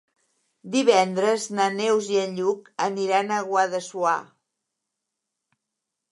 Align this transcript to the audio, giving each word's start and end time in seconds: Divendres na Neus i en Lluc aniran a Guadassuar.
Divendres 0.75 1.43
na 1.57 1.67
Neus 1.73 2.07
i 2.13 2.17
en 2.21 2.33
Lluc 2.39 2.71
aniran 2.85 3.29
a 3.35 3.41
Guadassuar. 3.49 4.17